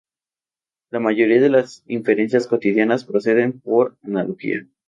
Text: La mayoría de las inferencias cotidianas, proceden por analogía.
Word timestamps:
La 0.89 0.99
mayoría 0.99 1.39
de 1.39 1.51
las 1.51 1.83
inferencias 1.85 2.47
cotidianas, 2.47 3.05
proceden 3.05 3.59
por 3.61 3.99
analogía. 4.01 4.65